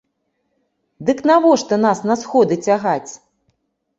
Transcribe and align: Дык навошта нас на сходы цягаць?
Дык 1.09 1.19
навошта 1.31 1.77
нас 1.85 2.01
на 2.11 2.17
сходы 2.21 2.55
цягаць? 2.71 3.11